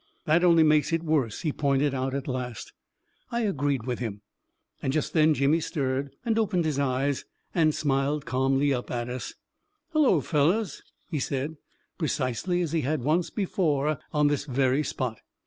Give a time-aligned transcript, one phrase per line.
[0.01, 2.73] u That only makes it worse," he pointed out, at last.
[3.29, 4.13] I agreed with him.•.
[4.81, 9.35] And just then Jimmy stirred, and opened his eyes, and smiled calmly up at us."
[9.93, 11.55] Hullo, fellows!" he said,
[11.99, 15.19] precisely as he had once before on this very spot.